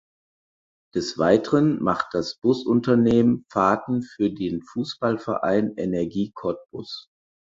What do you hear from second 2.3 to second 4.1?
Busunternehmen Fahrten